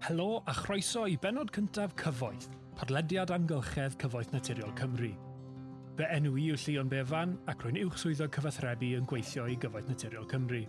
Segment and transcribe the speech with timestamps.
[0.00, 5.10] Helo a chroeso i benod cyntaf Cyfoeth, podlediad amgylchedd Cyfoeth Naturiol Cymru.
[5.98, 9.92] Fe enw i yw Llion Befan ac rwy'n uwch swyddo cyfathrebu yn gweithio i Gyfoeth
[9.92, 10.62] Naturiol Cymru.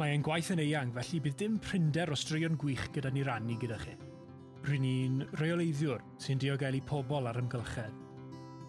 [0.00, 3.60] Mae ein gwaith yn eang, felly bydd dim prinder o straeon gwych gyda ni rannu
[3.60, 3.98] gyda chi.
[4.64, 8.04] Rwy'n ni'n reoleiddiwr sy'n diogelu pobl ar ymgylchedd.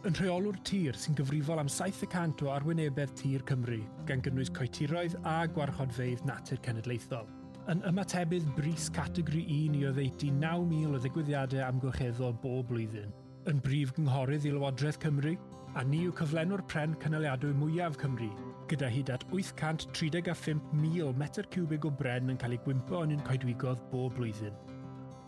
[0.09, 3.79] Yn rheolwr tir sy'n gyfrifol am 70% o arwynebedd tir Cymru,
[4.11, 7.31] gan gynnwys coetiroedd a gwarchodfeidd natur cenedlaethol–
[7.71, 13.13] Yn ymatebydd bris categori 1 i oddeutu 9,000 o ddigwyddiadau amgylcheddol bob blwyddyn,
[13.47, 15.37] yn brif gynghorydd i Lywodraeth Cymru,
[15.79, 18.27] a ni yw cyflenwr pren cynaliadwy mwyaf Cymru,
[18.67, 23.87] gyda hyd at 835,000 metr cwbig o bren yn cael ei gwympo yn un coedwigodd
[23.93, 24.59] bob blwyddyn.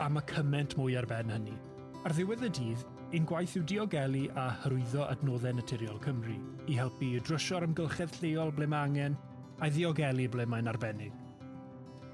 [0.04, 1.56] A mae cyment mwy ar ben hynny.
[2.04, 6.36] Ar ddiwedd y dydd, ein gwaith yw diogelu a hyrwyddo adnoddau naturiol Cymru,
[6.68, 9.20] i helpu i drysio'r amgylchedd lleol ble mae angen,
[9.64, 11.23] a'i ddiogelu ble mae'n arbennig.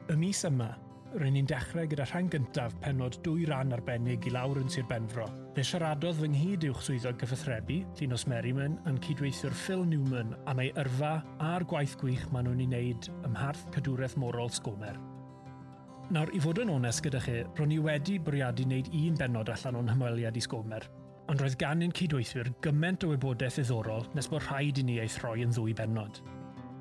[0.09, 0.71] Y mis yma,
[1.13, 5.27] rydyn ni'n dechrau gyda rhan gyntaf penod dwy ran arbennig i lawr yn Sir Benfro.
[5.53, 10.71] Fe siaradodd fy nghyd uwch swyddog gyfathrebu, Linus Merriman, yn cydweithio'r Phil Newman am ei
[10.81, 11.11] yrfa
[11.45, 14.97] a'r gwaith gwych maen nhw'n ei wneud ym Mharth Cadwraeth Morol Sgomer.
[16.09, 19.77] Nawr, i fod yn onest gyda chi, ro'n i wedi bwriadu wneud un benod allan
[19.83, 20.89] o'n hymweliad i Sgomer,
[21.29, 25.17] ond roedd gan ein cydweithwyr gymaint o wybodaeth iddorol nes bod rhaid i ni ei
[25.19, 26.23] throi yn ddwy benod.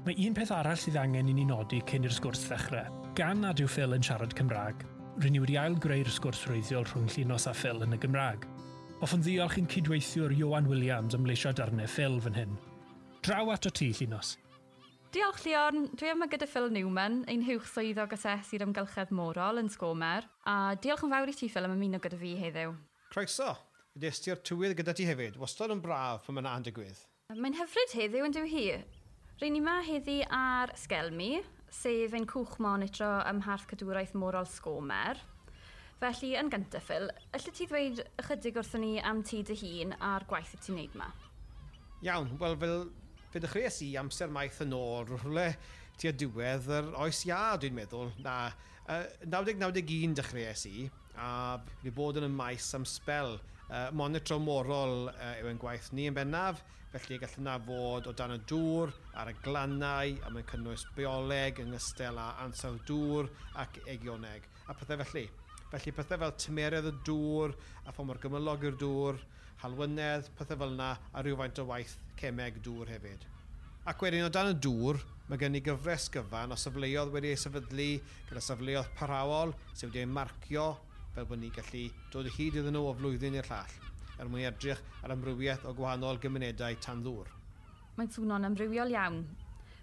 [0.08, 2.88] Mae un peth arall sydd angen i ni nodi cyn i'r sgwrs ddechrau,
[3.18, 4.84] Gan nad yw Phil yn siarad Cymraeg,
[5.16, 8.44] rydyn ni wedi ailgreu'r sgwrs reiddiol rhwng Llinos a Phil yn y Gymraeg.
[9.00, 12.52] Hoffwn ddiolch i'n cydweithiwr Johan Williams am leisio darnau Phil fan hyn.
[13.26, 14.36] Draw ato ti, Llinos.
[15.10, 15.88] Diolch, Leon.
[15.98, 21.02] Dwi yma gyda Phil Newman, ein hywch swyddog asesu'r ymgylchedd morol yn Sgomer, a diolch
[21.02, 22.78] yn fawr i ti, Phil, am ymuno gyda fi heddiw.
[23.10, 23.50] Croeso.
[23.98, 25.42] Ydes ystyr tywydd gyda ti hefyd.
[25.42, 27.02] Wastad yn braf pan mae'n yna digwydd.
[27.34, 28.66] Mae'n hyfryd heddiw yn dyw hi.
[29.40, 31.40] Rydyn ni yma heddi ar Sgelmi,
[31.74, 35.20] sef ein cwch monitro ym Mharth cadwraeth moral sgomer.
[35.98, 40.26] Felly, yn gyntaf, Phil, allai ti ddweud ychydig wrthyn ni am ti dy hun a'r
[40.30, 41.08] gwaith y ti'n neud yma?
[42.06, 42.76] Iawn, wel, fel
[43.32, 45.48] fe dechreuais i amser maith yn ôl, rhywle
[45.98, 48.12] tua diwedd yr oes ia, dwi'n meddwl.
[48.22, 48.36] Na,
[48.86, 50.86] uh, 1991 dechreuais i,
[51.18, 55.90] a fi bod yn y maes am spel uh, monitro morol uh, yw ein gwaith
[55.98, 56.62] ni yn bennaf,
[56.92, 61.60] felly gallen na fod o dan y dŵr, ar y glannau, a mae'n cynnwys bioleg,
[61.62, 63.28] yng ngystel a ansawdd dŵr
[63.60, 65.26] ac egioneg, a pethau felly.
[65.68, 67.52] Felly pethau fel tymeredd y dŵr,
[67.84, 69.20] a ffordd mor gymylog i'r dŵr,
[69.64, 73.28] halwynedd, pethau fel yna, a rhywfaint o waith cemeg dŵr hefyd.
[73.88, 77.40] Ac wedyn o dan y dŵr, mae gen i gyfres gyfan o safleoedd wedi ei
[77.40, 77.90] sefydlu
[78.30, 80.70] gyda safleoedd parawol sydd wedi ei marcio
[81.14, 83.87] fel bod ni'n gallu dod o hyd iddyn nhw o flwyddyn i'r llall
[84.18, 87.30] er mwyn edrych ar ymrywiaeth o gwahanol gymunedau tan ddŵr.
[87.98, 89.22] Mae'n swnon ymrywiol iawn.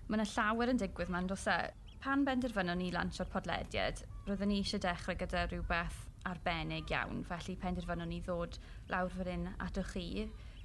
[0.08, 1.60] Mae yna llawer yn digwydd ma'n dosa.
[1.66, 1.98] E.
[2.06, 8.12] Pan benderfynon ni lansio'r podlediad, roeddwn ni eisiau dechrau gyda rhywbeth arbennig iawn, felly penderfynon
[8.12, 8.60] ni ddod
[8.92, 10.06] lawr fan hyn atwch chi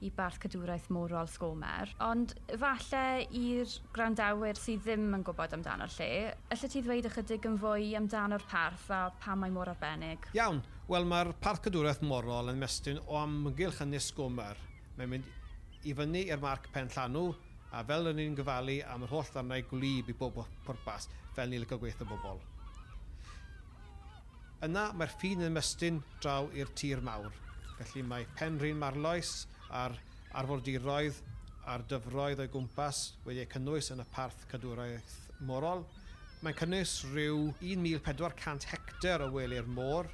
[0.00, 1.92] i barth cadwraeth morol sgomer.
[2.04, 3.02] Ond falle
[3.36, 6.10] i'r grandawyr sydd ddim yn gwybod amdano'r lle,
[6.54, 10.30] allai ti ddweud ychydig yn fwy amdano'r parth a pam mae mor arbennig?
[10.38, 14.58] Iawn, wel mae'r parth cadwraeth morol yn mestyn o amgylch yn sgomer.
[14.96, 17.30] Mae'n mynd i fyny i'r marc pen llanw,
[17.72, 21.06] a fel yn ni'n gyfalu am yr holl ddarnau gwlyb i bob pwrpas
[21.36, 22.40] fel ni'n lygo gweithio bobl.
[24.66, 27.32] Yna mae'r ffin yn ymestyn draw i'r tir mawr,
[27.78, 29.94] felly mae Penrhyn Marloes a'r
[30.40, 31.18] arfordiroedd
[31.70, 35.16] a'r dyfroedd o'i gwmpas wedi'u cynnwys yn y parth cadwraeth
[35.46, 35.84] morol.
[36.40, 40.08] Mae'n cynnwys rhyw 1400 hectar o wely'r môr.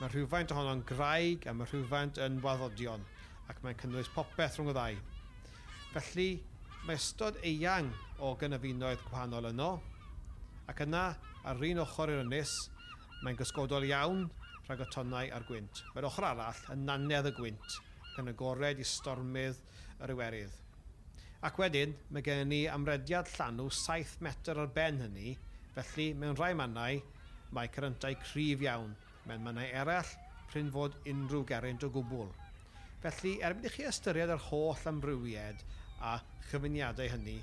[0.00, 3.04] Mae rhywfaint ohono'n graig a mae rhywfaint yn waddodion
[3.52, 4.98] ac mae'n cynnwys popeth rhwng y ddau.
[5.94, 6.28] Felly,
[6.86, 9.70] mae ystod eang o gynyfinoedd gwahanol yno
[10.70, 11.06] ac yna
[11.46, 12.56] ar un ochr i'r ynys
[13.22, 14.26] mae'n gysgodol iawn
[14.66, 15.84] rhag y tonnau a'r gwynt.
[15.94, 17.82] Mae'r ochr arall yn nanedd y gwynt
[18.16, 19.60] gan yn agored i stormydd
[20.04, 20.54] yr iwerydd.
[21.46, 25.34] Ac wedyn, mae gen ni amrediad llanw 7 metr ar ben hynny,
[25.76, 27.02] felly mewn rhai mannau
[27.54, 28.94] mae cyryntau cryf iawn,
[29.28, 30.14] mewn mannau eraill
[30.50, 32.32] pryn fod unrhyw geraint o gwbl.
[33.04, 35.62] Felly, erbyn i chi ystyried yr holl amrywiad
[36.00, 36.16] a
[36.48, 37.36] chyfyniadau hynny,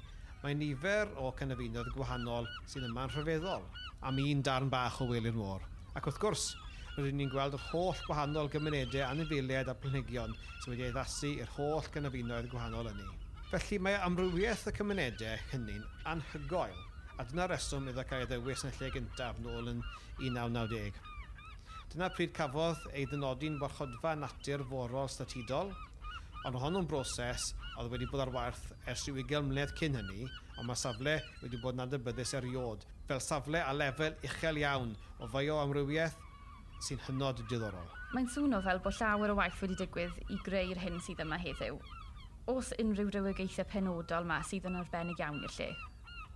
[0.44, 3.64] mae nifer o canafinoedd gwahanol sydd yma'n rhyfeddol
[4.10, 5.64] am un darn bach o Wely'r Môr.
[5.94, 6.50] Ac wrth gwrs,
[6.94, 11.88] rydyn ni'n gweld yr holl gwahanol gymunedau anifeiliaid a planhigion sydd wedi addasu i'r holl
[11.94, 13.08] ganafinoedd gwahanol yni.
[13.50, 16.76] Felly mae amrywiaeth y cymunedau hynny'n anhygoel,
[17.18, 19.82] a dyna'r reswm iddo cael ei ddewis yn y lle gyntaf nôl yn
[20.20, 21.00] 1990.
[21.94, 25.74] Dyna pryd cafodd ei ddynodi'n warchodfa natur forol statudol,
[26.46, 27.48] ond hon broses
[27.80, 30.28] oedd wedi bod ar warth ers rhyw 20 mlynedd cyn hynny,
[30.60, 35.30] ond mae safle wedi bod yn adnabyddus eriod, fel safle a lefel uchel iawn o
[35.34, 36.22] feio amrywiaeth
[36.84, 37.92] sy'n hynod diddorol.
[38.14, 41.78] Mae'n swno fel bod llawer o waith wedi digwydd i greu'r hyn sydd yma heddiw.
[42.52, 45.70] Os unrhyw rywogaethau penodol yma sydd yn arbennig iawn i'r lle?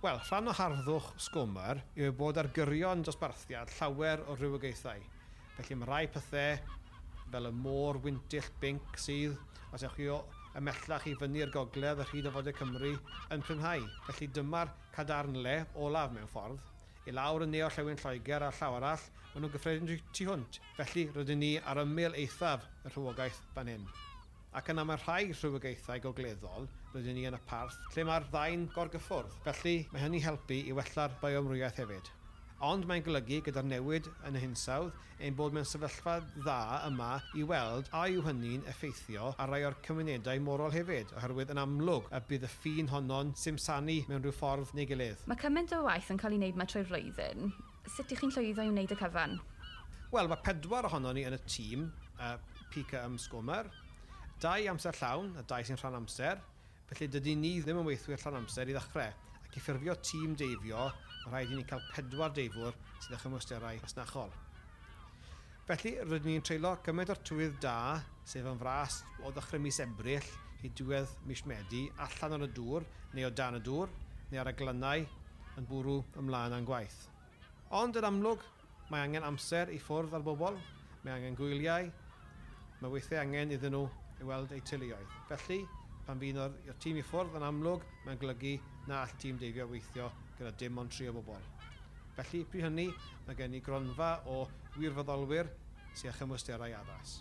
[0.02, 5.04] Wel, rhan o harddwch sgwmar yw bod ar gyrion dosbarthiad llawer o rywogaethau.
[5.58, 6.56] Felly mae rai pethau
[7.28, 9.36] fel y môr wyntill binc sydd,
[9.74, 10.22] os ewch chi o
[10.56, 12.94] ymellach i fyny'r gogledd y rhyd o fod y Cymru
[13.34, 13.84] yn prynhau.
[14.08, 16.77] Felly dyma'r cadarnle olaf mewn ffordd
[17.08, 21.40] i lawr yn neo-llewn Lloegr a llaw arall, maen nhw'n gyffredin tu hwnt, felly rydyn
[21.40, 23.86] ni ar ymyl eithaf y rhywogaeth fan hyn.
[24.58, 29.40] Ac yna mae rhai rhywogaethau gogleddol rydyn ni yn y parth lle mae'r ddain gorgyffwrdd,
[29.46, 32.12] felly mae hynny helpu i wella'r biomrywiaeth hefyd
[32.64, 36.56] ond mae'n golygu gyda'r newid yn y hinsawdd ein bod mewn sefyllfa dda
[36.88, 41.60] yma i weld a yw hynny'n effeithio ar rai o'r cymunedau morol hefyd, oherwydd yn
[41.62, 45.22] amlwg y bydd y ffin honno'n simsanu mewn rhyw ffordd neu gilydd.
[45.30, 47.52] Mae cymaint o waith yn cael ei wneud mae trwy'r flwyddyn.
[47.94, 49.38] Sut ych chi'n llwyddo i wneud y cyfan?
[50.10, 51.86] Wel, mae pedwar ohono ni yn y tîm,
[52.18, 52.34] uh,
[52.74, 53.70] Pica Ym Sgomer,
[54.42, 56.42] dau amser llawn a dau sy'n rhan amser,
[56.90, 59.14] felly dydy ni ddim yn weithwyr rhan amser i ddechrau
[59.48, 60.88] ac i ffurfio tîm deifio
[61.30, 64.34] rhaid i ni cael pedwar deifwr sydd â chymwysterau masnachol.
[65.68, 70.28] Felly, rydyn ni'n treulio gymaint o'r tywydd da, sef yn fras o ddechrau mis ebryll
[70.64, 73.92] i diwedd mis Medi, allan o'r y dŵr, neu o dan y dŵr,
[74.30, 75.04] neu ar y glynau
[75.60, 76.96] yn bwrw ymlaen â'n gwaith.
[77.76, 78.46] Ond yn amlwg,
[78.88, 80.56] mae angen amser i ffwrdd ar bobl,
[81.02, 81.90] mae angen gwyliau,
[82.80, 83.84] mae weithiau angen iddyn nhw
[84.22, 85.18] i weld eu tylioedd.
[85.28, 85.60] Felly,
[86.06, 88.56] pan fi'n o'r tîm i ffwrdd yn amlwg, mae'n golygu
[88.88, 90.08] na all tîm deifio weithio
[90.38, 91.46] gyda dim ond tri o bobl.
[92.18, 92.86] Felly, pri hynny,
[93.26, 94.40] mae gen i gronfa o
[94.78, 95.50] wirfoddolwyr
[95.98, 97.18] sy'n chymwysterau addas.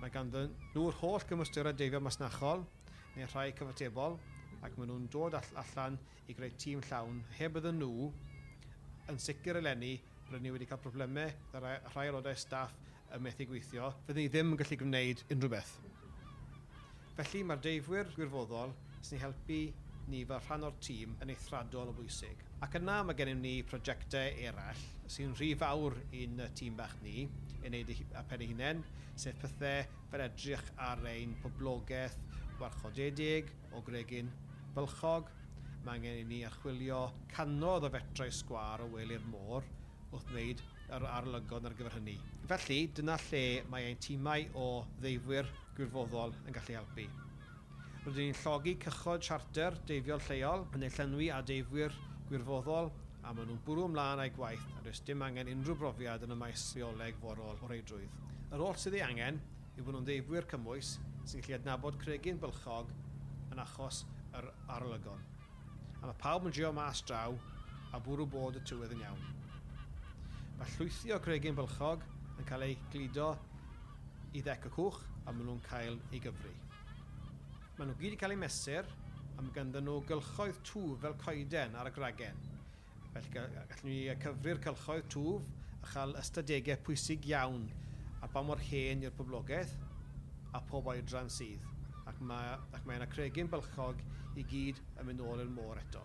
[0.00, 2.64] Mae ganddyn nhw'r holl gymwysterau deifio masnachol
[3.16, 4.18] neu rhai cyfatebol
[4.62, 8.10] ac maen nhw'n dod all allan i greu tîm llawn heb ydyn nhw
[9.08, 9.96] yn sicr eleni
[10.28, 12.74] rydyn ni wedi cael problemau gyda rhai aelodau staff
[13.08, 15.70] y methu gweithio, fyddwn ni ddim yn gallu gwneud unrhyw beth.
[17.16, 19.62] Felly mae'r deifwyr gwirfoddol sy'n helpu
[20.12, 22.44] ni fel rhan o'r tîm yn eithradol o bwysig.
[22.64, 24.84] Ac yna mae gennym ni prosiectau eraill
[25.14, 27.26] sy'n rhy fawr i'n tîm bach ni,
[27.64, 28.82] yn neud a pen ei hunain,
[29.18, 32.16] sef pethau fel edrych ar ein poblogaeth
[32.60, 34.30] warchodedig o gregin
[34.76, 35.30] bylchog.
[35.84, 39.66] Mae angen i ni archwilio canodd o fetrau sgwar o wely'r môr
[40.08, 40.64] wrth wneud
[40.96, 42.16] yr arlygon ar gyfer hynny.
[42.48, 44.68] Felly, dyna lle mae ein tîmau o
[45.02, 47.08] ddeifwyr gwirfoddol yn gallu helpu.
[48.08, 51.92] Rydyn ni'n llogi cychod charter deifio'r lleol yn ei llenwi a deifwyr
[52.30, 52.86] gwirfoddol
[53.20, 56.38] a maen nhw'n bwrw ymlaen a'u gwaith a does dim angen unrhyw brofiad yn y
[56.40, 58.14] maes rheoleg forol o reidrwydd.
[58.48, 59.36] Yr oll sydd ei angen
[59.74, 60.94] yw bod nhw'n deifwyr cymwys
[61.28, 62.94] sy'n gallu adnabod cregin bylchog
[63.52, 63.98] yn achos
[64.38, 65.20] yr arolygon.
[66.00, 67.36] A mae pawb yn geo mas draw
[67.92, 69.26] a bwrw bod y tywydd yn iawn.
[70.62, 72.08] Mae llwythio cregin bylchog
[72.38, 73.34] yn cael ei glido
[74.32, 76.56] i ddec y cwch a maen nhw'n cael ei gyfri.
[77.78, 78.86] Maen nhw gyd i cael eu mesur
[79.38, 82.40] a mae ganddyn nhw gylchoedd twf fel coeden ar y gragen.
[83.12, 85.44] Felly gallwn ni cyfri'r cylchoedd twf
[85.76, 87.68] a chael ystadegau pwysig iawn
[88.18, 89.76] a ba mor hen i'r poblogaeth
[90.58, 91.70] a pob oedran sydd.
[92.10, 94.02] Ac mae, ac mae yna cregyn bylchog
[94.34, 96.02] i gyd yn mynd ôl i'r môr eto.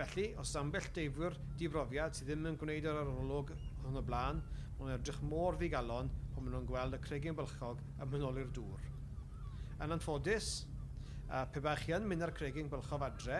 [0.00, 4.42] Felly, os ambell deifwyr difrofiad sydd ddim yn gwneud yr arolwg hwn o blaen,
[4.80, 8.56] maen edrych mor ddigalon pan maen nhw'n gweld y cregyn bylchog yn mynd ôl i'r
[8.58, 8.90] dŵr.
[9.80, 10.50] Yn anffodus,
[11.30, 13.38] uh, pe bach chi yn mynd ar cregin bylchof adre,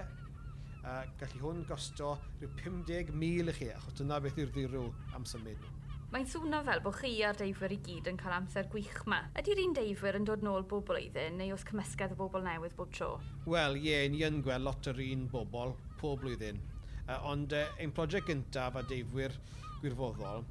[0.81, 4.87] uh, gallu hwn gosto rhyw 50,000 i chi, achos dyna beth yw'r ddirw
[5.19, 5.77] am symud nhw.
[6.11, 9.21] Mae'n swnio fel bod chi a'r deifwyr i gyd yn cael amser gwych ma.
[9.39, 12.91] Ydy'r un deifwyr yn dod nôl bob blwyddyn neu oes cymysgedd o bobl newydd bob
[12.97, 13.11] tro?
[13.45, 16.59] Wel, ie, yeah, ni yn gweld lot yr un bobl pob blwyddyn.
[17.05, 19.37] Uh, ond uh, ein prosiect gyntaf a deifwyr
[19.85, 20.43] gwirfoddol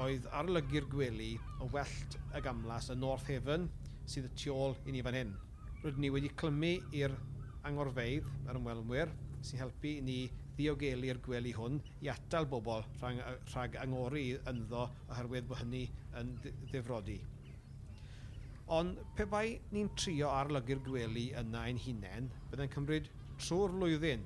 [0.00, 3.68] oedd arlygu'r gwely o wellt y gamlas y North Haven
[4.08, 5.34] sydd y tu ôl i ni fan hyn.
[5.82, 7.14] Rydyn ni wedi clymu i'r
[7.68, 10.18] angorfeidd, ar ymwelwyr, sy'n helpu i ni
[10.56, 15.86] ddiogelu'r gwely hwn i atal bobl rhag, rhag angori ynddo oherwydd bod hynny
[16.20, 17.18] yn ddifrodi.
[18.72, 24.22] Ond pe bai ni'n trio arlygu'r gwely yna ein hunain, byddai'n cymryd trwy'r flwyddyn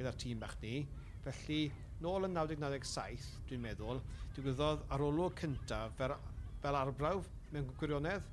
[0.00, 0.82] gyda'r tîm bach ni.
[1.24, 1.60] Felly,
[2.00, 4.00] nôl yn 1997, dwi'n meddwl,
[4.36, 6.16] digwyddodd arolwg cyntaf fel
[6.62, 8.26] fel arbrawf mewn gwirionedd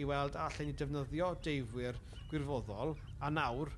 [0.00, 1.98] i weld allan ni defnyddio deifwyr
[2.30, 3.72] gwirfoddol a nawr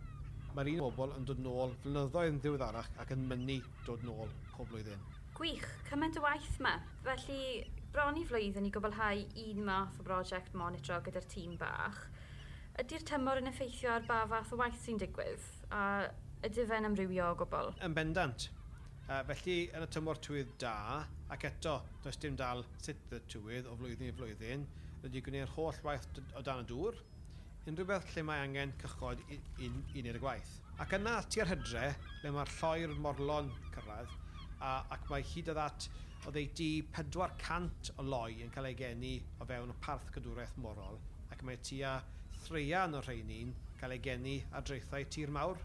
[0.54, 3.56] mae'r un bobl yn dod nôl flynyddoedd yn ddiweddarach ac yn mynnu
[3.86, 5.00] dod nôl pob blwyddyn.
[5.34, 6.76] Gwych, cymaint o waith yma.
[7.02, 12.04] Felly, bron i flwyddyn i gwblhau un math o brosiect monitro gyda'r tîm bach.
[12.78, 15.42] Ydy'r tymor yn effeithio ar ba fath o waith sy'n digwydd?
[15.74, 15.80] A
[16.46, 17.74] ydy fe'n amrywio o gwbl?
[17.82, 18.48] Yn bendant.
[19.04, 21.02] Uh, felly, yn y tymor tywydd da,
[21.34, 24.62] ac eto, does dim dal sut y tywydd o flwyddyn i flwyddyn,
[25.02, 26.96] rydw i'n gwneud holl waith o dan y dŵr,
[27.68, 30.54] unrhyw beth lle mae angen cychod i, i, i wneud y gwaith.
[30.80, 31.82] Ac yna tua'r hydre,
[32.22, 34.16] le mae'r lloer morlon cyrraedd,
[34.64, 35.90] a, ac mae hyd o ddat
[36.24, 40.96] o ddeiti 400 o loi yn cael ei geni o fewn y parth cadwraeth morol,
[41.28, 41.98] ac mae tua
[42.46, 45.60] threian o rheini'n cael ei geni a dreithau tir mawr.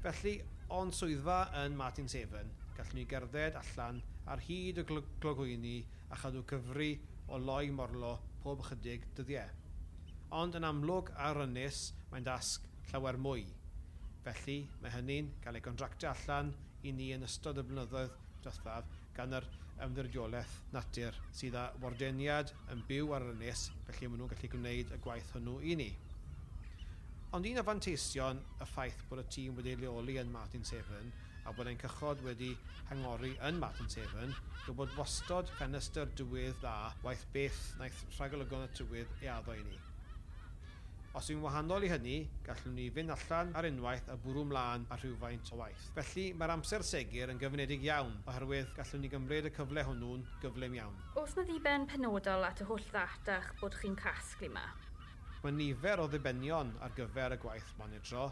[0.00, 0.38] Felly,
[0.72, 3.98] Ond swyddfa yn Martin Seven, gallwn ni gerdded allan
[4.32, 5.74] ar hyd y glogwyni
[6.08, 6.94] a chadw cyfri
[7.28, 9.50] o loi morlo pob ychydig dyddiau.
[10.40, 13.44] Ond yn amlwg ar ynys, mae'n dasg llawer mwy.
[14.24, 18.16] Felly, mae hynny'n cael ei gontractio allan i ni yn ystod y blynyddoedd
[18.46, 19.46] dwethaf gan yr
[19.84, 24.96] ymddiriolaeth natur sydd â wardeniad yn byw ar yr ynys, felly maen nhw'n gallu gwneud
[24.96, 25.92] y gwaith hwnnw i ni.
[27.34, 31.08] Ond un o fanteision y ffaith bod y tîm wedi leoli yn Martin Seven
[31.50, 32.52] a bod ein cychod wedi
[32.92, 34.30] hangori yn Martin Seven
[34.68, 39.66] yw bod wastod ffenestr dywydd dda waith beth naeth rhagolygon y tywydd ei addo i
[39.66, 39.80] ni.
[41.18, 42.14] Os yw'n wahanol i hynny,
[42.46, 45.90] gallwn ni fynd allan ar unwaith a bwrw mlaen a rhywfaint o waith.
[45.98, 50.78] Felly mae'r amser segur yn gyfnedig iawn oherwydd gallwn ni gymryd y cyfle hwnnw'n gyflym
[50.78, 51.02] iawn.
[51.18, 54.68] Os na ddiben penodol at y holl ddatach bod chi'n casglu yma,
[55.44, 58.30] mae nifer o ddibenion ar gyfer y gwaith monitro,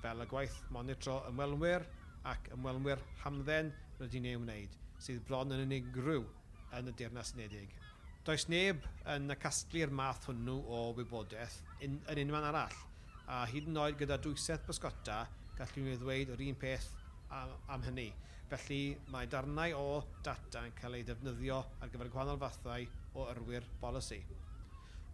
[0.00, 1.82] fel y gwaith monitro ymwelwyr
[2.30, 3.68] ac ymwelwyr hamdden
[3.98, 6.24] rydyn ni'n wneud, sydd bron yn unigryw
[6.78, 7.74] yn y Deyrnas Unedig.
[8.24, 8.80] Does neb
[9.12, 12.78] yn y casglu'r math hwnnw o wybodaeth yn, yn unman arall,
[13.28, 15.18] a hyd yn oed gyda dwysedd bysgota,
[15.58, 16.88] gallwn ni ddweud yr un peth
[17.28, 18.08] am, am hynny.
[18.48, 18.80] Felly
[19.12, 22.88] mae darnau o data yn cael ei defnyddio ar gyfer gwahanol fathau
[23.20, 24.22] o yrwyr bolisi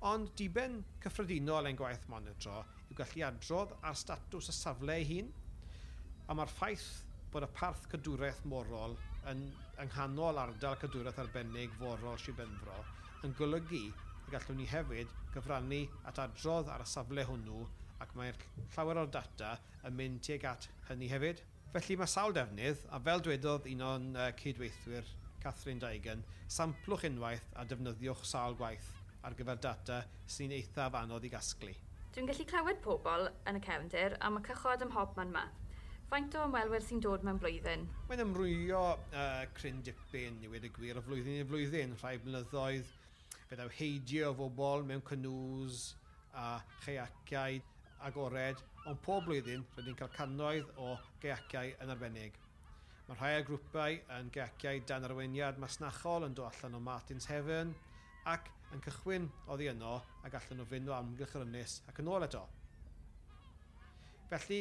[0.08, 5.26] ond diben cyffredinol ein gwaith monitro yw gallu adrodd ar statws y safle ei hun,
[6.24, 6.86] a mae'r ffaith
[7.34, 8.96] bod y parth cadwraeth morol
[9.30, 9.42] yn
[9.84, 12.78] ynghanol ardal cadwraeth arbennig forol Sibenfro
[13.28, 17.60] yn golygu y gallwn ni hefyd gyfrannu at adrodd ar y safle hwnnw
[18.00, 18.40] ac mae'r
[18.74, 19.52] llawer o'r data
[19.84, 21.42] yn mynd tuag at hynny hefyd.
[21.74, 25.12] Felly mae sawl defnydd, a fel dwedodd un o'n uh, cydweithwyr
[25.44, 28.88] Catherine Daigen, samplwch unwaith a defnyddiwch sawl gwaith
[29.26, 31.72] ar gyfer data sy'n eithaf anodd i gasglu.
[32.14, 35.44] Dwi'n gallu clywed pobl yn y cefndir am y cychod ym hobman yma.
[36.10, 37.84] Faint o ymwelwyr sy'n dod mewn blwyddyn?
[38.08, 41.94] Mae'n ymrwyo uh, cryn dipyn i wedi gwir o flwyddyn i flwyddyn.
[42.00, 42.88] Rhai blynyddoedd
[43.50, 45.92] fyddaw heidio o bobl mewn cynws
[46.34, 47.60] a cheiaciau
[48.08, 48.58] agored,
[48.88, 52.40] ond pob blwyddyn rydyn ni'n cael cannoedd o geiaciau yn arbennig.
[53.06, 57.74] Mae rhai o grwpau yn geiaciau dan arweiniad masnachol yn dod allan o Martins Heaven,
[58.28, 62.10] ac yn cychwyn oddi yno a gallen nhw fynd o amgylch yr ynys ac yn
[62.12, 62.42] ôl eto.
[64.30, 64.60] Felly,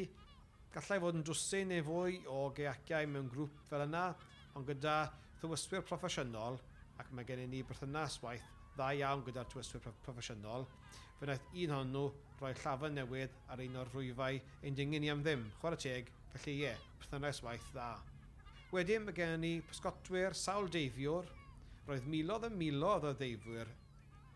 [0.73, 4.05] gallai fod yn dwsyn neu fwy o geaciau mewn grŵp fel yna,
[4.57, 4.95] ond gyda
[5.41, 6.59] thywyswyr proffesiynol,
[6.99, 10.65] ac mae gennym ni berthynas waith dda iawn gyda'r tywyswyr proffesiynol,
[11.19, 12.05] fe wnaeth un hon nhw
[12.39, 16.55] roi llafa newydd ar un o'r rwyfau ein dingyn i am ddim, chwarae teg, felly
[16.63, 17.89] ie, perthynas waith dda.
[18.73, 21.29] Wedyn mae gennym ni pysgotwyr sawl deifiwr
[21.89, 23.69] Roedd milodd a milodd o ddeifwyr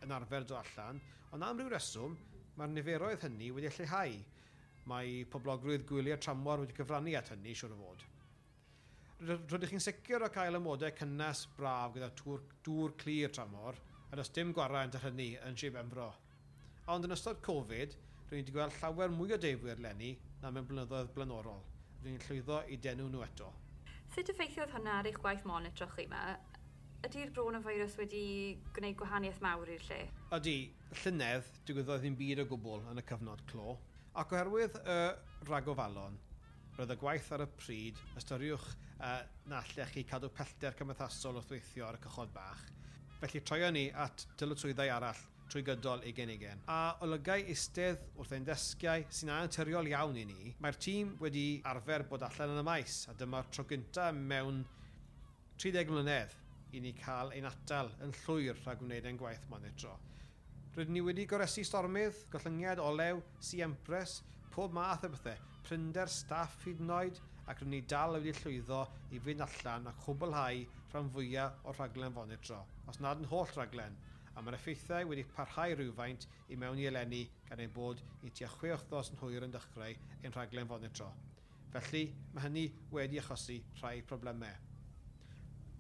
[0.02, 0.98] yn arfer do allan,
[1.36, 2.16] ond am ryw reswm,
[2.58, 4.16] mae'r niferoedd hynny wedi lleihau.
[4.90, 8.06] Mae poblogrwydd gwyliau tramor wedi cyfrannu at hynny, siwr o fod.
[9.54, 13.78] Rydych chi'n sicr o cael ymodau cynnes braf gyda tŵr, dŵr clir tramor,
[14.10, 16.10] a does dim gwarant ar hynny yn Sir Benfro.
[16.90, 20.66] Ond yn ystod Covid, rydyn ni wedi gweld llawer mwy o deifwyr lenni na mewn
[20.72, 21.62] blynyddoedd blaenorol.
[22.02, 23.54] Rydyn ni'n llwyddo i denw nhw eto.
[24.18, 26.26] Sut effeithiodd hwnna ar eich gwaith monitro chi yma
[27.04, 28.24] ydy'r bronavirus wedi
[28.76, 29.98] gwneud gwahaniaeth mawr i'r lle?
[30.38, 30.56] Ydy,
[31.02, 33.76] llynedd digwyddodd ddim byd o gwbl yn y cyfnod clo.
[34.22, 35.18] Ac oherwydd y uh,
[35.50, 36.16] ragofalon,
[36.78, 39.20] roedd y gwaith ar y pryd, ystyriwch uh,
[39.52, 42.62] na allech chi cadw pellter cymdeithasol wrth weithio ar y cychod bach.
[43.20, 45.20] Felly troion ni at dyletswyddau arall
[45.52, 46.64] trwy gydol ei genigen.
[46.72, 52.08] A olygau eistedd wrth ein desgiau sy'n anaturiol iawn i ni, mae'r tîm wedi arfer
[52.08, 54.64] bod allan yn y maes, a dyma'r tro gyntaf mewn
[55.60, 56.40] 30 mlynedd
[56.74, 59.94] i ni cael ein atal yn llwyr rhag wneud ein gwaith monitro.
[60.74, 64.22] Rydyn ni wedi goresu stormydd, gollyngiad, olew, si empres,
[64.54, 68.80] pob math o bethau, prynder, staff hyd yn oed, ac rydyn ni dal wedi llwyddo
[69.14, 70.64] i fynd allan a chwblhau
[70.94, 74.00] rhan fwyaf o'r rhaglen fonitro, os nad yn holl rhaglen,
[74.34, 78.50] a mae'r effeithiau wedi parhau rhywfaint i mewn i eleni gan ei bod i tua
[78.50, 81.14] 6 wythnos yn hwyr yn dechrau ein rhaglen fonitro.
[81.74, 84.73] Felly, mae hynny wedi achosi rhai problemau.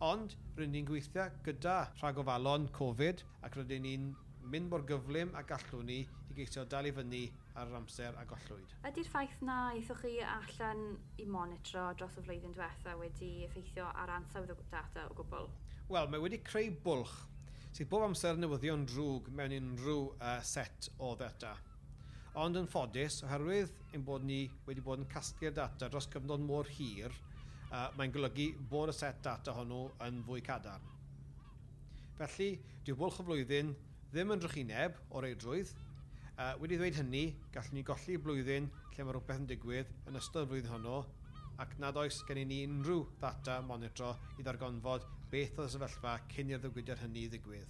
[0.04, 4.10] Ond rydyn ni'n gweithio gyda rhagofalon Covid ac rydyn ni'n
[4.52, 7.22] mynd mor gyflym a gallwn ni i geisio dal i fyny
[7.56, 8.74] ar yr amser a gollwyd.
[8.90, 10.84] Ydy'r ffaith na eithwch chi allan
[11.24, 15.48] i monitro dros y flwyddyn diwetha wedi effeithio ar ansawdd o data o gwbl?
[15.94, 17.16] Wel, mae wedi creu bwlch
[17.70, 21.56] sydd bob amser newyddion drwg mewn unrhyw uh, set o ddata.
[22.44, 26.68] Ond yn ffodus, oherwydd ein bod ni wedi bod yn casglu'r data dros gyfnod mor
[26.76, 27.16] hir,
[27.74, 30.86] uh, mae'n golygu bod y set data hwnnw yn fwy cadarn.
[32.20, 32.52] Felly,
[32.86, 33.74] dyw bwlch y flwyddyn
[34.14, 35.74] ddim yn drychineb o'r eidrwydd.
[36.34, 40.46] Uh, wedi ddweud hynny, gallwn ni golli blwyddyn lle mae rhywbeth yn digwydd yn ystod
[40.46, 41.00] y flwyddyn hwnnw
[41.64, 46.14] ac nad oes gen i ni unrhyw ddata monitro i ddargonfod beth oedd y sefyllfa
[46.34, 47.70] cyn i'r ddigwyddiad hynny ddigwydd.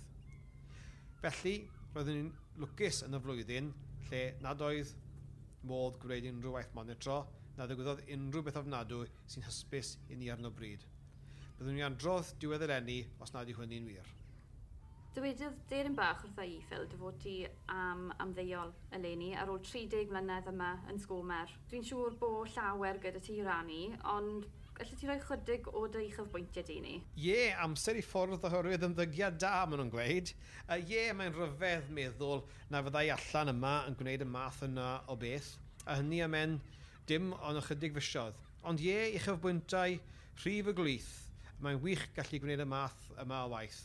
[1.24, 1.55] Felly,
[1.95, 2.31] roeddwn ni'n
[2.63, 3.72] lwcus yn y flwyddyn
[4.10, 4.91] lle nad oedd
[5.67, 7.22] modd gwneud unrhyw waith monitro
[7.57, 10.83] na ddigwyddodd unrhyw beth ofnadwy sy'n hysbys i ni arno bryd.
[11.60, 14.07] Byddwn ni androdd diwedd yr enni os nad yw hynny'n wir.
[15.13, 17.36] Dywedodd Deryn Bach wrtha i, Phil, dy fod ti
[17.69, 21.53] am amddeuol eleni ar ôl 30 mlynedd yma yn sgomer.
[21.69, 26.65] Dwi'n siŵr bod llawer gyda ti rannu, ond gallu ti roi chydig o dy chyfbwyntiau
[26.65, 26.95] di ni?
[27.13, 30.33] Ie, yeah, amser i ffordd oherwydd ymddygiad da, maen nhw'n gweud.
[30.33, 32.39] Ie, Uh, yeah, mae'n rhyfedd meddwl
[32.72, 35.50] na fyddai allan yma yn gwneud y math yna o beth.
[35.86, 36.38] A hynny am
[37.10, 38.38] dim ond ychydig fysiodd.
[38.67, 39.98] Ond ie, i chyfbwyntau
[40.43, 41.12] rhif y glwyth,
[41.63, 43.81] mae'n wych gallu gwneud y math yma o waith.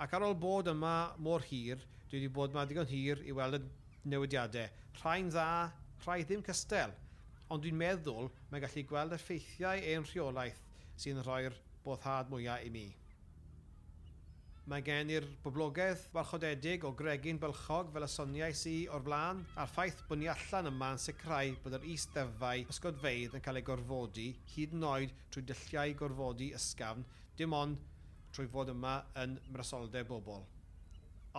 [0.00, 3.60] Ac ar ôl bod yma mor hir, dwi wedi bod yma digon hir i weld
[3.60, 3.62] y
[4.12, 4.70] newidiadau.
[5.02, 5.48] Rhain dda,
[6.06, 6.94] rhai ddim cystel,
[7.52, 10.64] ond dwi'n meddwl mae'n gallu gweld effeithiau ein rheolaeth
[11.04, 12.88] sy'n rhoi'r boddhad mwyaf i mi.
[14.70, 19.72] Mae gen i'r boblogaeth warchodedig o gregin bylchog fel y soniais i o'r blaen, a'r
[19.72, 24.28] ffaith bod ni allan yma yn sicrhau bod yr is-deddfau ysgodfeidd yn cael ei gorfodi
[24.52, 27.02] hyd yn oed trwy dylliau gorfodi ysgafn,
[27.34, 27.82] dim ond
[28.30, 30.46] trwy fod yma yn mrasoldeb bobl.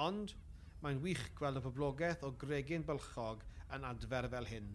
[0.03, 0.35] Ond,
[0.83, 4.71] mae'n wych gweld y boblogaeth o gregin bylchog yn adfer fel hyn.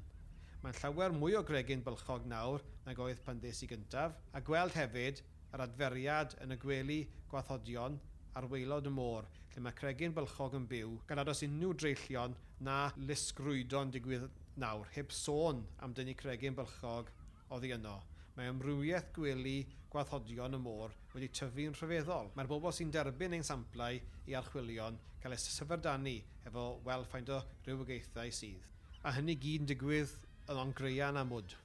[0.64, 4.72] Mae'n llawer mwy o gregin bylchog nawr nag oedd pan ddes i gyntaf, a gweld
[4.80, 5.20] hefyd
[5.52, 8.00] yr adferiad yn y gwely gwathodion
[8.38, 12.76] ar weilod y môr, lle mae cregin bylchog yn byw, gan ados unrhyw dreullion na
[13.08, 14.28] lusgrwydo'n digwydd
[14.62, 17.10] nawr, heb sôn am dynnu cregin bylchog
[17.56, 17.96] oddi yno.
[18.36, 19.56] Mae ymrwyeth gwely
[19.90, 22.30] gwathodion y môr wedi tyfu'n rhyfeddol.
[22.36, 23.98] Mae'r bobl sy'n derbyn ein samplau
[24.30, 26.14] i archwilion cael eu syferdanu
[26.46, 28.62] efo welffaint o rhywogaethau sydd.
[29.02, 30.14] A hynny gyd yn digwydd
[30.46, 31.56] yn ongreian am mwd.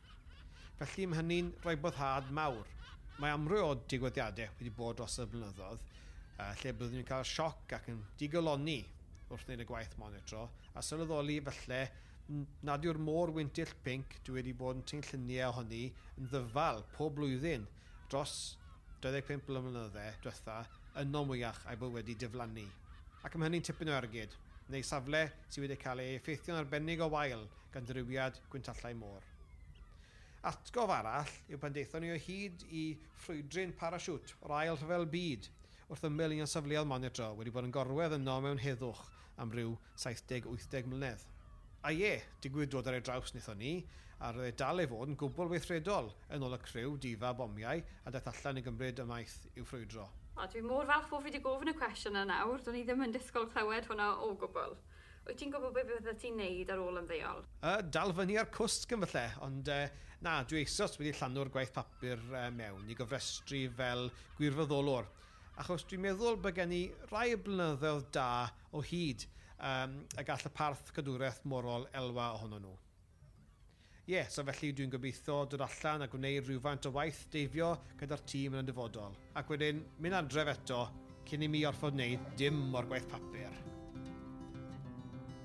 [0.80, 2.66] Felly mae hynny'n rhoi boddhad mawr.
[3.22, 5.84] Mae amryw o digwyddiadau wedi bod dros y blynyddoedd,
[6.40, 8.80] uh, lle byddwn ni'n cael sioc ac yn digoloni
[9.30, 11.84] wrth wneud y gwaith monitro, a sylweddoli felly
[12.68, 15.84] nad yw'r môr wyntill pink dwi wedi bod yn tyn lluniau ohoni
[16.22, 17.66] yn ddyfal pob blwyddyn
[18.12, 18.38] dros
[19.04, 20.62] 25 blynyddoedd diwetha
[21.02, 22.64] yno mwyach a'i bod wedi diflannu.
[23.26, 24.38] Ac ym hynny'n tipyn o ergyd,
[24.72, 27.44] neu safle sydd wedi cael ei effeithio'n arbennig o wael
[27.74, 29.26] gan ddirywiad gwyntallau môr.
[30.48, 32.86] Atgof arall yw pan deithon ni o hyd i
[33.26, 35.52] ffrwydryn parasiwt o'r ail rhyfel byd
[35.94, 39.02] wrth ymyl un safleoedd monitro wedi bod yn gorwedd yno mewn heddwch
[39.44, 41.22] am ryw 70-80 mlynedd.
[41.86, 43.74] A ie, digwydd dod ar ei draws wnaethon ni,
[44.18, 47.84] a roedd e dal ei fod yn gwbl weithredol yn ôl y criw difa bomiau
[47.84, 50.08] a daeth allan i gymryd y maith i'w ffrwydro.
[50.34, 53.06] O, dwi mor falch bod fi wedi gofyn y cwestiwn yna nawr, do'n i ddim
[53.06, 54.74] yn disgwyl clywed hwnna o gwbl.
[55.28, 57.46] Wyt ti'n gwybod beth bydde ti'n neud ar ôl ymddeol?
[57.62, 59.84] Uh, dal fyny ar cwst gymfalle, ond uh,
[60.26, 65.12] na, dwi eisoes wedi llanw'r gwaith papur uh, mewn i gyfrestru fel gwirfoddolwr.
[65.62, 69.28] Achos dwi'n meddwl bod gen i rai blynyddoedd da o hyd
[69.60, 72.74] um, y gall y parth cadwraeth morol elwa ohono nhw.
[74.04, 77.70] Ie, yeah, so felly dwi'n gobeithio dod allan a gwneud rhywfaint o waith deifio
[78.02, 79.14] gyda'r tîm yn y dyfodol.
[79.40, 80.82] Ac wedyn, mynd adref eto
[81.30, 83.62] cyn i mi orfod wneud dim o'r gwaith papur.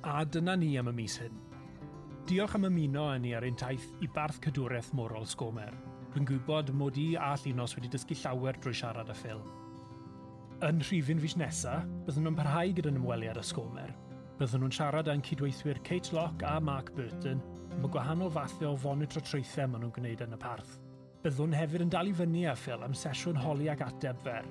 [0.09, 1.39] A dyna ni am y mis hyn.
[2.27, 5.77] Diolch am ymuno â ni ar ein taith i barth cadwraeth morol Sgomer.
[6.17, 9.68] Rwy'n gwybod mod i a llunos wedi dysgu llawer drwy siarad y ffilm.
[10.59, 13.93] Yn rhifin fus nesaf, byddwn nhw'n parhau gyda'n ymweliad ysgomer.
[14.41, 17.39] Byddwn nhw'n siarad â'n cydweithwyr Kate Locke a Mark Burton
[17.77, 20.73] am y gwahanol fathau o fonitro treithau maen nhw'n gwneud yn y parth.
[21.23, 24.49] Byddwn hefyd yn dal i fyny â Phil am sesiwn holi ag ateb fer.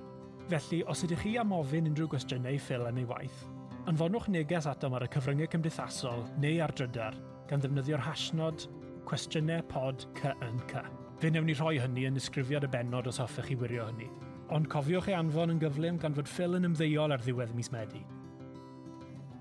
[0.47, 3.43] Felly, os ydych chi am ofyn unrhyw gwestiynau Phil yn ei waith,
[3.91, 7.19] anfonwch neges atom ar y cyfryngau cymdeithasol neu ar drydar
[7.51, 8.69] gan ddefnyddio'r hasnod
[9.11, 10.87] cwestiynau pod CNC.
[11.19, 14.07] Fe newn ni rhoi hynny yn ysgrifiad y benod os hoffech chi wirio hynny
[14.55, 18.03] ond cofiwch ei anfon yn gyflym gan fod Phil yn ymddeol ar ddiwedd mis Medi.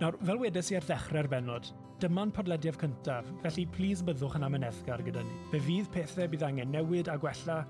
[0.01, 1.71] Nawr, fel wedes i ar ddechrau'r benod,
[2.03, 5.37] dyma'n podlediad cyntaf, felly plis byddwch yn amyneddgar gyda ni.
[5.53, 7.63] Fe fydd pethau bydd angen newid a gwella,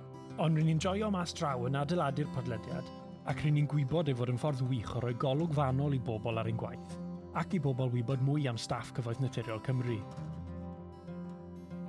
[0.42, 2.88] ond rydyn ni'n joio mas draw yn adeiladu'r podlediad,
[3.28, 6.40] ac rydyn ni'n gwybod ei fod yn ffordd wych o roi golwg fanol i bobl
[6.40, 6.98] ar ein gwaith,
[7.38, 10.00] ac i bobl wybod mwy am staff cyfoeth naturiol Cymru.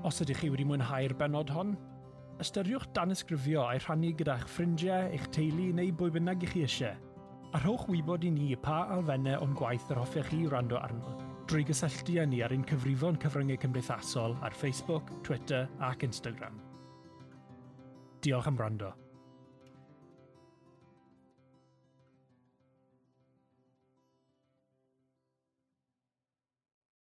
[0.06, 1.74] Os ydych chi wedi mwynhau'r benod hon,
[2.44, 7.00] ystyriwch danysgrifio a'i rhannu gyda'ch ffrindiau, eich teulu neu bwy bynnag i chi eisiau.
[7.56, 11.16] A rhowch wybod i ni pa alfennau o'n gwaith yr hoffech chi wrando arno.
[11.50, 16.62] Drwy gysylltu â ni ar ein cyfrifon cyfryngau cymdeithasol ar Facebook, Twitter ac Instagram.
[18.22, 18.94] Diolch am wrando.